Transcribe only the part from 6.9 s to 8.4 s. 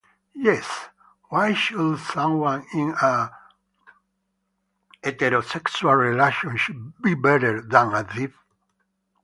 be better than a thief?